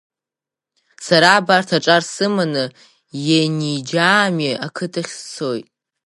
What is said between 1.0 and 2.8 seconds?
Сара абарҭ аҿар сыманы